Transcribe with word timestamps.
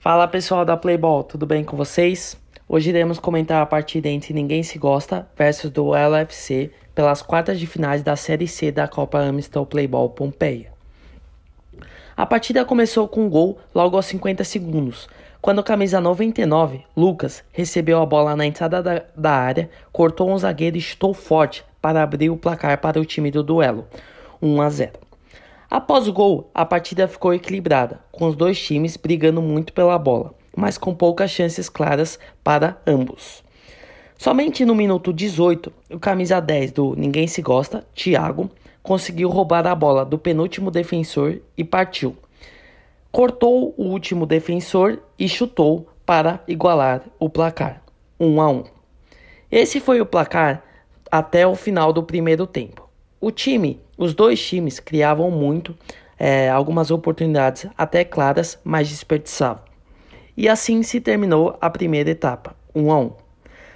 Fala 0.00 0.26
pessoal 0.26 0.64
da 0.64 0.78
Playball, 0.78 1.22
tudo 1.22 1.44
bem 1.44 1.62
com 1.62 1.76
vocês? 1.76 2.34
Hoje 2.66 2.88
iremos 2.88 3.18
comentar 3.18 3.60
a 3.60 3.66
partida 3.66 4.08
entre 4.08 4.32
Ninguém 4.32 4.62
Se 4.62 4.78
Gosta 4.78 5.28
versus 5.36 5.70
do 5.70 5.94
LFC 5.94 6.70
pelas 6.94 7.20
quartas 7.20 7.60
de 7.60 7.66
finais 7.66 8.02
da 8.02 8.16
Série 8.16 8.48
C 8.48 8.72
da 8.72 8.88
Copa 8.88 9.18
Amistel 9.18 9.66
Playball 9.66 10.08
Pompeia. 10.08 10.72
A 12.16 12.24
partida 12.24 12.64
começou 12.64 13.06
com 13.06 13.26
um 13.26 13.28
gol 13.28 13.58
logo 13.74 13.94
aos 13.94 14.06
50 14.06 14.42
segundos, 14.42 15.06
quando 15.42 15.58
o 15.58 15.62
camisa 15.62 16.00
99, 16.00 16.82
Lucas, 16.96 17.44
recebeu 17.52 18.00
a 18.00 18.06
bola 18.06 18.34
na 18.34 18.46
entrada 18.46 18.82
da, 18.82 19.02
da 19.14 19.32
área, 19.32 19.68
cortou 19.92 20.30
um 20.30 20.38
zagueiro 20.38 20.78
e 20.78 20.80
chutou 20.80 21.12
forte 21.12 21.62
para 21.78 22.02
abrir 22.02 22.30
o 22.30 22.38
placar 22.38 22.80
para 22.80 22.98
o 22.98 23.04
time 23.04 23.30
do 23.30 23.42
duelo, 23.42 23.86
1 24.40 24.62
a 24.62 24.70
0. 24.70 25.09
Após 25.70 26.08
o 26.08 26.12
gol, 26.12 26.50
a 26.52 26.66
partida 26.66 27.06
ficou 27.06 27.32
equilibrada, 27.32 28.00
com 28.10 28.26
os 28.26 28.34
dois 28.34 28.60
times 28.60 28.96
brigando 28.96 29.40
muito 29.40 29.72
pela 29.72 29.96
bola, 29.96 30.34
mas 30.56 30.76
com 30.76 30.92
poucas 30.92 31.30
chances 31.30 31.68
claras 31.68 32.18
para 32.42 32.76
ambos. 32.84 33.44
Somente 34.18 34.64
no 34.64 34.74
minuto 34.74 35.12
18, 35.12 35.72
o 35.92 36.00
camisa 36.00 36.40
10 36.40 36.72
do 36.72 36.96
Ninguém 36.96 37.28
Se 37.28 37.40
Gosta, 37.40 37.86
Thiago, 37.94 38.50
conseguiu 38.82 39.28
roubar 39.28 39.64
a 39.64 39.74
bola 39.76 40.04
do 40.04 40.18
penúltimo 40.18 40.72
defensor 40.72 41.40
e 41.56 41.62
partiu. 41.62 42.16
Cortou 43.12 43.72
o 43.78 43.84
último 43.84 44.26
defensor 44.26 45.00
e 45.16 45.28
chutou 45.28 45.88
para 46.04 46.42
igualar 46.48 47.04
o 47.16 47.30
placar, 47.30 47.80
1 48.18 48.40
a 48.40 48.50
1. 48.50 48.64
Esse 49.52 49.78
foi 49.78 50.00
o 50.00 50.06
placar 50.06 50.64
até 51.08 51.46
o 51.46 51.54
final 51.54 51.92
do 51.92 52.02
primeiro 52.02 52.44
tempo. 52.44 52.79
O 53.20 53.30
time, 53.30 53.78
os 53.98 54.14
dois 54.14 54.42
times 54.42 54.80
criavam 54.80 55.30
muito, 55.30 55.76
é, 56.18 56.48
algumas 56.48 56.90
oportunidades 56.90 57.66
até 57.76 58.02
claras, 58.02 58.58
mas 58.64 58.88
desperdiçavam. 58.88 59.62
E 60.34 60.48
assim 60.48 60.82
se 60.82 61.02
terminou 61.02 61.54
a 61.60 61.68
primeira 61.68 62.08
etapa, 62.08 62.56
1 62.74 62.82
um 62.82 62.90
a 62.90 62.98
1. 62.98 63.02
Um. 63.02 63.12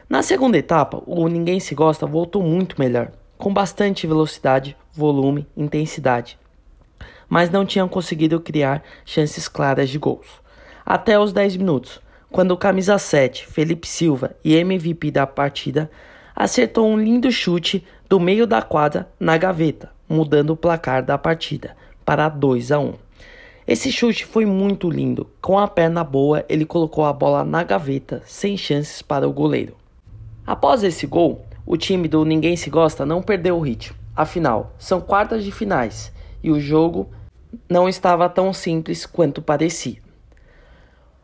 Na 0.08 0.22
segunda 0.22 0.56
etapa, 0.56 1.02
o 1.04 1.28
Ninguém 1.28 1.60
Se 1.60 1.74
Gosta 1.74 2.06
voltou 2.06 2.42
muito 2.42 2.76
melhor, 2.78 3.12
com 3.36 3.52
bastante 3.52 4.06
velocidade, 4.06 4.74
volume, 4.90 5.46
intensidade, 5.54 6.38
mas 7.28 7.50
não 7.50 7.66
tinham 7.66 7.86
conseguido 7.86 8.40
criar 8.40 8.82
chances 9.04 9.46
claras 9.46 9.90
de 9.90 9.98
gols. 9.98 10.40
Até 10.86 11.18
os 11.18 11.34
10 11.34 11.58
minutos, 11.58 12.00
quando 12.30 12.52
o 12.52 12.56
camisa 12.56 12.96
7, 12.96 13.46
Felipe 13.46 13.86
Silva 13.86 14.34
e 14.42 14.54
MVP 14.54 15.10
da 15.10 15.26
partida, 15.26 15.90
acertou 16.34 16.88
um 16.88 16.98
lindo 16.98 17.30
chute 17.30 17.84
do 18.08 18.18
meio 18.18 18.46
da 18.46 18.60
quadra 18.60 19.08
na 19.18 19.36
gaveta, 19.36 19.90
mudando 20.08 20.50
o 20.50 20.56
placar 20.56 21.04
da 21.04 21.16
partida 21.16 21.76
para 22.04 22.28
2 22.28 22.72
a 22.72 22.78
1. 22.78 22.94
Esse 23.66 23.90
chute 23.90 24.26
foi 24.26 24.44
muito 24.44 24.90
lindo. 24.90 25.30
Com 25.40 25.58
a 25.58 25.66
perna 25.66 26.04
boa, 26.04 26.44
ele 26.48 26.66
colocou 26.66 27.04
a 27.04 27.12
bola 27.12 27.44
na 27.44 27.62
gaveta, 27.62 28.22
sem 28.26 28.56
chances 28.56 29.00
para 29.00 29.26
o 29.26 29.32
goleiro. 29.32 29.74
Após 30.46 30.82
esse 30.82 31.06
gol, 31.06 31.46
o 31.64 31.76
time 31.76 32.06
do 32.06 32.24
Ninguém 32.24 32.56
Se 32.56 32.68
Gosta 32.68 33.06
não 33.06 33.22
perdeu 33.22 33.56
o 33.56 33.60
ritmo. 33.60 33.96
Afinal, 34.14 34.74
são 34.78 35.00
quartas 35.00 35.42
de 35.42 35.50
finais 35.50 36.12
e 36.42 36.50
o 36.50 36.60
jogo 36.60 37.10
não 37.68 37.88
estava 37.88 38.28
tão 38.28 38.52
simples 38.52 39.06
quanto 39.06 39.40
parecia. 39.40 39.96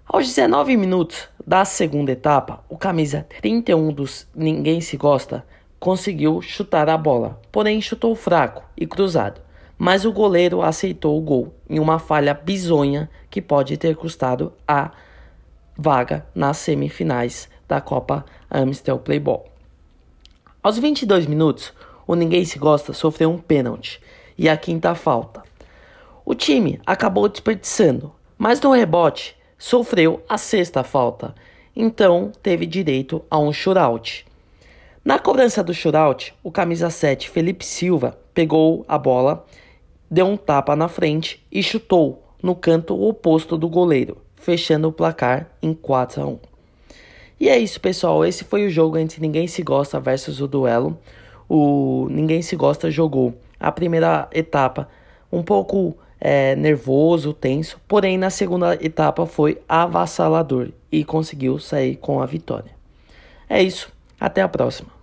Aos 0.06 0.26
19 0.26 0.76
minutos 0.76 1.28
da 1.46 1.64
segunda 1.64 2.12
etapa, 2.12 2.62
o 2.68 2.76
camisa 2.76 3.26
31 3.40 3.92
dos 3.92 4.28
Ninguém 4.34 4.80
Se 4.80 4.96
Gosta 4.96 5.44
conseguiu 5.78 6.42
chutar 6.42 6.88
a 6.88 6.98
bola, 6.98 7.40
porém 7.50 7.80
chutou 7.80 8.14
fraco 8.14 8.62
e 8.76 8.86
cruzado. 8.86 9.40
Mas 9.78 10.04
o 10.04 10.12
goleiro 10.12 10.60
aceitou 10.60 11.16
o 11.16 11.22
gol 11.22 11.54
em 11.68 11.78
uma 11.78 11.98
falha 11.98 12.34
bizonha 12.34 13.08
que 13.30 13.40
pode 13.40 13.78
ter 13.78 13.96
custado 13.96 14.52
a 14.68 14.90
vaga 15.74 16.26
nas 16.34 16.58
semifinais 16.58 17.48
da 17.66 17.80
Copa 17.80 18.26
Amstel 18.50 18.98
Playball. 18.98 19.48
Aos 20.62 20.78
22 20.78 21.24
minutos, 21.26 21.72
o 22.06 22.14
Ninguém 22.14 22.44
Se 22.44 22.58
Gosta 22.58 22.92
sofreu 22.92 23.30
um 23.30 23.38
pênalti 23.38 23.98
e 24.36 24.46
a 24.46 24.56
quinta 24.58 24.94
falta. 24.94 25.42
O 26.22 26.34
time 26.34 26.78
acabou 26.84 27.26
desperdiçando, 27.26 28.12
mas 28.36 28.60
no 28.60 28.72
rebote 28.72 29.39
sofreu 29.60 30.22
a 30.26 30.38
sexta 30.38 30.82
falta, 30.82 31.34
então 31.76 32.32
teve 32.42 32.64
direito 32.64 33.22
a 33.30 33.38
um 33.38 33.52
shootout. 33.52 34.24
Na 35.04 35.18
cobrança 35.18 35.62
do 35.62 35.74
shootout, 35.74 36.34
o 36.42 36.50
camisa 36.50 36.88
7 36.88 37.28
Felipe 37.28 37.64
Silva 37.64 38.18
pegou 38.32 38.86
a 38.88 38.96
bola, 38.96 39.44
deu 40.10 40.26
um 40.26 40.36
tapa 40.36 40.74
na 40.74 40.88
frente 40.88 41.46
e 41.52 41.62
chutou 41.62 42.24
no 42.42 42.56
canto 42.56 42.98
oposto 43.00 43.58
do 43.58 43.68
goleiro, 43.68 44.16
fechando 44.34 44.88
o 44.88 44.92
placar 44.92 45.50
em 45.62 45.74
4 45.74 46.22
a 46.22 46.26
1. 46.26 46.38
E 47.38 47.48
é 47.50 47.58
isso, 47.58 47.80
pessoal. 47.80 48.24
Esse 48.24 48.44
foi 48.44 48.66
o 48.66 48.70
jogo 48.70 48.96
entre 48.96 49.20
Ninguém 49.20 49.46
Se 49.46 49.62
Gosta 49.62 50.00
versus 50.00 50.40
o 50.40 50.48
Duelo. 50.48 50.98
O 51.46 52.08
Ninguém 52.10 52.40
Se 52.40 52.56
Gosta 52.56 52.90
jogou 52.90 53.34
a 53.58 53.70
primeira 53.70 54.26
etapa 54.32 54.88
um 55.30 55.42
pouco 55.42 55.96
é, 56.20 56.54
nervoso, 56.54 57.32
tenso, 57.32 57.80
porém 57.88 58.18
na 58.18 58.30
segunda 58.30 58.74
etapa 58.74 59.24
foi 59.26 59.60
avassalador 59.68 60.68
e 60.92 61.04
conseguiu 61.04 61.58
sair 61.58 61.96
com 61.96 62.20
a 62.20 62.26
vitória. 62.26 62.72
É 63.48 63.62
isso, 63.62 63.90
até 64.20 64.42
a 64.42 64.48
próxima. 64.48 64.99